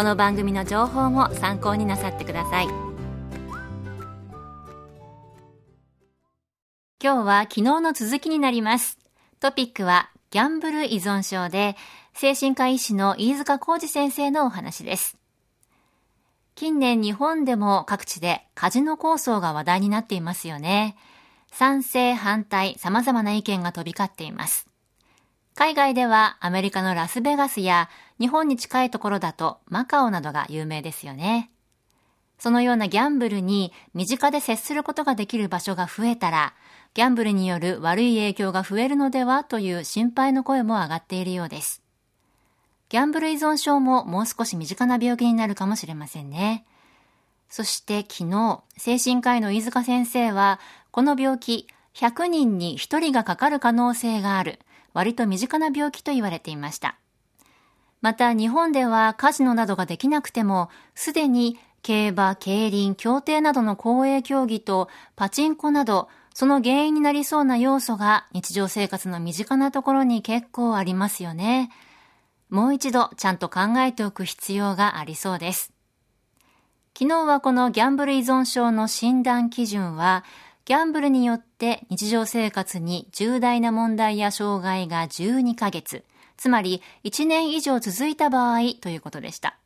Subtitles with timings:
[0.00, 2.68] この番組の情報も参考になさってください
[7.04, 8.98] 今日は昨日の続きになります
[9.40, 11.76] トピックはギャンブル依存症で
[12.14, 15.18] 精神科医師の飯塚浩二先生のお話です
[16.54, 20.96] 近年日本でも各地でカジノ構想が話題になっていますよね。
[21.52, 24.66] 賛成、反対、様々な意見が飛び交っています。
[25.54, 27.90] 海外ではアメリカのラスベガスや
[28.20, 31.50] 日本に近いところだとマカオなどが有名ですよね。
[32.38, 36.54] そのようなギャンブルに身近で接することができる場所が増えたら、
[36.94, 41.82] ギャンブルによる悪い影響が増えるのではという心配の声も上がっているようです。
[42.90, 46.64] ギャンブル依存症ももう少し身近な病気になるかもしれませんね。
[47.48, 50.60] そして昨日、精神科医の飯塚先生は、
[50.90, 54.60] この病気、100人に1人がかかる可能性がある、
[54.92, 56.96] 割と身近な病気と言われていました。
[58.00, 71.70] また日本ではカジノなどができなくても、すでに競馬、競輪、競艇などの公営競技とパチンコなど、その原因になりそうな要素が日常生活の身近なところに結構ありますよね。
[72.48, 75.72] もう一度ちゃんと考えておく必要がありそうです。
[76.96, 80.24] 昨日はこのギャンブル依存症の診断基準は、
[80.64, 86.04] ギャンブルによって日常生活に重大な問題や障害が12ヶ月、
[86.40, 89.58] つまり1年以上続いた場合ということでした。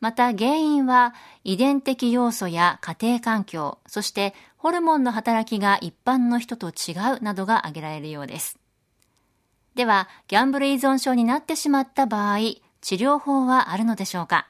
[0.00, 8.58] また原因は遺伝的要素や家庭環境、そしてホルモンの働きが一般の人と違うなどが挙げられるようです。
[9.76, 12.38] では、ギャンブル依存症になってしまった場合、
[12.80, 14.48] 治療法はあるのでしょうか？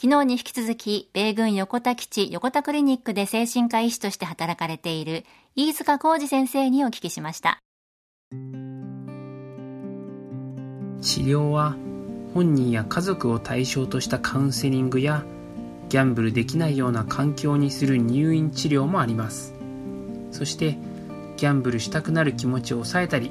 [0.00, 5.24] 昨日に引き続き、米軍横田基地横田クリニックで精神科医師として働かれている
[5.56, 7.58] 飯塚浩二先生にお聞きしました。
[11.02, 11.76] 治療は
[12.34, 15.24] 本人や家族を対象としたカウンセリングや
[15.88, 19.54] ギャンブルできないような環境にする入院治療もあります。
[20.32, 20.76] そして
[21.36, 23.30] ギャンブルしたくなる気持ちを抑えたり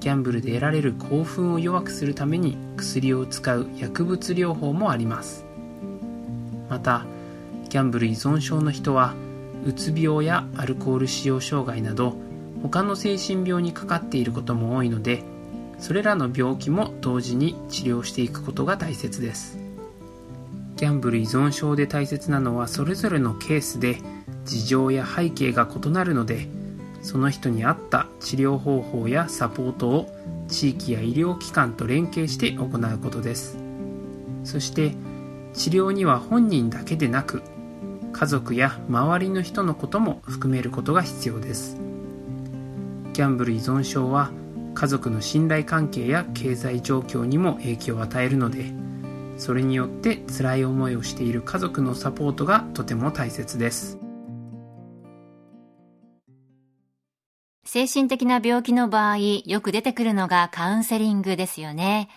[0.00, 5.44] ギャンブルで得られる興奮を弱くするために薬を使う薬物療法もあります。
[6.68, 7.04] また
[7.68, 9.14] ギャンブル依存症の人は
[9.64, 12.16] うつ病やアルコール使用障害など
[12.62, 15.22] 他の精神病にかかっていることも多いので
[15.82, 19.58] それらの病気も同時に治療していくことが大切です。
[20.76, 23.98] ギャンブル依存症で大切なのはそれぞれのケースで
[24.44, 26.46] 事情や背景が異なるので
[27.02, 33.58] その人に合った治療方法やサポートを地域や医療機関と連携して行うことです。
[34.44, 34.94] そして
[35.52, 37.42] 治療には本人だけでなく
[38.12, 41.76] 家族や周りの人のことも含めることが必要です。
[43.14, 44.30] ギャンブル依存症は
[44.74, 48.72] 家族の信頼関係や経済状況にも影響を与えるので
[49.38, 53.98] それによって辛い思いをしている家族のサポートがとても大切です。
[57.64, 62.10] 精神的な病気の場合よく出てくるのがカウンセリングですよね。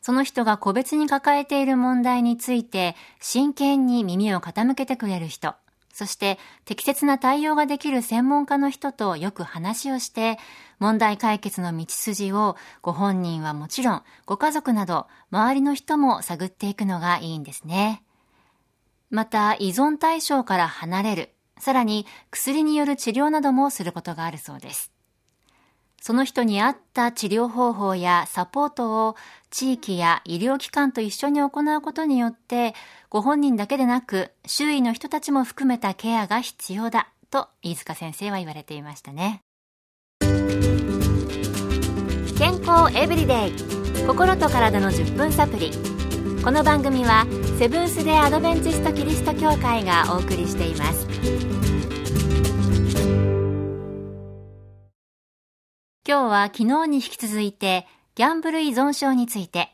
[0.00, 5.54] その人が個別に抱えている問題について真剣に耳を傾けてくれる人、
[5.96, 10.38] そして適切な対応ができる専門家の人とよく話をして
[10.78, 18.02] 問題解決の道筋をご本人はもちろんご家族など周りの人も探っていくのがいいんですね。
[19.08, 24.92] また依存対象から離れる、さらに薬による治療などもすることがあるそうです。
[26.00, 29.16] その人に合った治療方法やサポートを
[29.50, 32.74] 地域や医療機関と一緒に行うことによって、
[33.10, 39.42] ご本人だけでなく、周囲の人たちも含めたケアが必要だ、と飯塚先生は言われていましたね。
[42.38, 43.52] 健康エブリデイ
[44.06, 45.70] 心と体の10分サプリ
[46.44, 47.26] この番組は
[47.58, 51.06] セブンス・デ・アドベンチスト・キリスト教会がお送りしています
[56.08, 59.72] 今日は昨日に引き続いてギャンブル依存症について。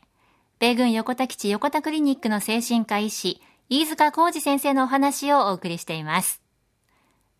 [0.57, 3.39] 米軍横田基地横田クリニックの精神科医師
[3.69, 6.41] 飯塚浩二先生のお話をお送りしています。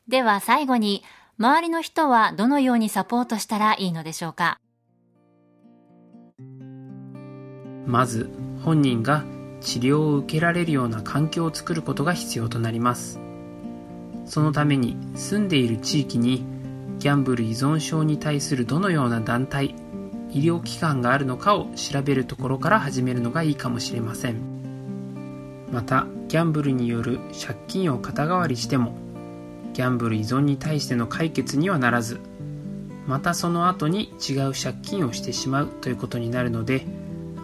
[0.08, 1.04] では最後に
[1.40, 4.60] 周りの人はどのようにサポートしたらいいのでしょうか？
[7.88, 8.30] まず
[8.64, 9.24] 本人が
[9.62, 13.20] 治療を受けられるような環境を作ることが必要となります。
[14.26, 16.46] そのために住んでいる地域に
[17.04, 19.76] ギャンブル依存症に対するどのような団体
[20.32, 24.38] 医療機関があるのかを調べるところから始めるのがいいかもしれません。
[25.70, 28.96] またギャンブルによる借金を肩代わりしても
[29.74, 32.22] ギャンブル依存に対しての解決にはならず
[33.06, 36.86] またその後に違う借金をしてしまうということになるので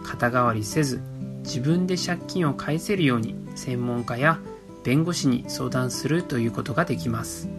[0.04, 1.02] 肩代わりせず
[1.42, 4.40] 自分で借金を返せるように専門家や
[4.84, 7.50] 弁護士に相談するということができます。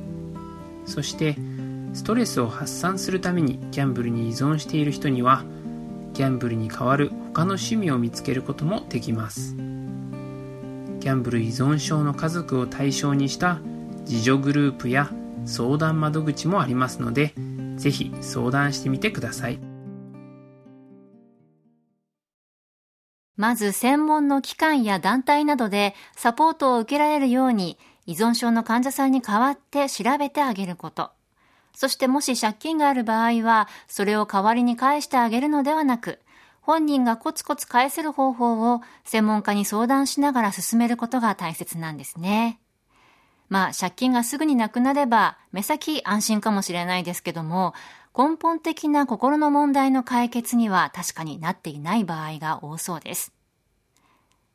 [0.85, 1.35] そして
[1.93, 5.43] ストレスを発散するためにギャンブルに依存している人には
[6.13, 9.55] ギャンブルに代わる他の趣味を見つけることもできます。
[9.55, 13.59] ギャンブル依存症の家族を対象にした
[14.01, 15.09] 自助グループや
[15.45, 17.33] 相談窓口もありますので
[17.77, 19.59] ぜひ相談してみてください。
[23.35, 31.11] まず専門の機関や団体などでサポートを受けられるように依存症の患者さんに代わって調べてあげること。
[31.73, 36.19] そしてもし借金がある場合はそれを代わりに返してあげるのではなく
[36.61, 42.59] 本人がコツコツ返せる方法を専門家に相談しながら進めることが大切なんですね。
[43.49, 47.73] まあ、借金がすぐになくなれば、目先安心かもしれないですけども、
[48.17, 53.33] 根本的な心の問題の解決には確かになっていない場合が多そうです。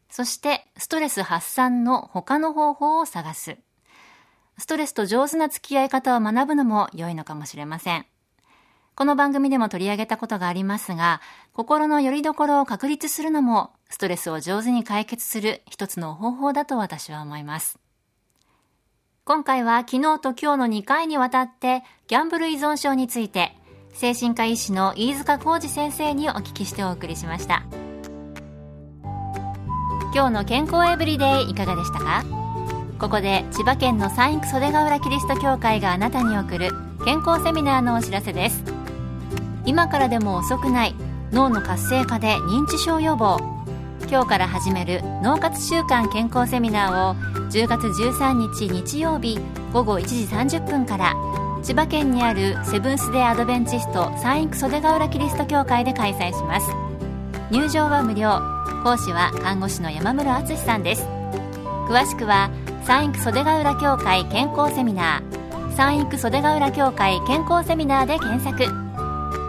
[0.09, 3.59] そして、ストレス発散の他の方法を探す。
[4.59, 8.07] ストレスと上手な付き合い方を学ぶのも良いのかもしれません。
[8.95, 11.21] この番組でも取り上げたことがありますが、
[11.53, 17.79] 心の拠り所を確立するのも、ストレスを上手に解決する一つの方法だと私は思います。
[19.27, 23.57] 今回は昨日と今日の2回にわたってギャンブル依存症について
[23.93, 27.65] 精神科医師の飯塚浩二先生にお聞きしてお送りしました
[30.15, 32.23] 今日の健康エブリデイいかがでしたか？
[32.99, 36.71] ここで千葉県の三育袖ヶ浦キリスト教会があなたに送る
[37.05, 38.65] 健康セミナーのお知らせです。
[39.67, 40.95] 今からでも遅くない
[41.31, 43.39] 脳の活性化で認知症予防。
[44.09, 47.15] 今日から始める脳活週間健康セミナーを
[47.51, 49.39] 10月13日日曜日
[49.73, 51.15] 午後1時30分から
[51.63, 56.67] 千葉県にあるセブンス・デ・アドベンチスト三育袖ヶ浦キリスト教会で開催します。
[57.51, 58.41] 入場は無料。
[58.83, 61.03] 講師は看護師の山室敦さんです。
[61.89, 62.51] 詳しくは
[62.87, 65.75] 三育袖ヶ浦協会健康セミナー。
[65.75, 68.73] 三育袖ヶ浦協会健康セミナーで検索。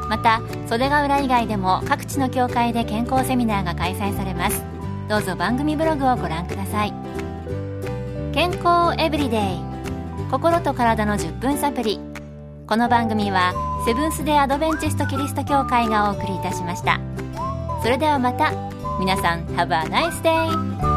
[0.10, 4.66] また袖ヶ浦以外でも各地の教会で健康セミナーが開催されます。
[5.07, 6.94] どうぞ番組ブログをご覧ください。
[8.34, 9.42] 健康エブリデイ。
[10.31, 12.00] 心と体の10分サプリ
[12.66, 13.54] この番組は
[13.86, 17.00] セブンス・デ・アドベンチスト・キリスト教会がお送りいたしました。
[17.84, 18.51] それではまた。
[19.00, 20.97] 皆さん Have a nice day!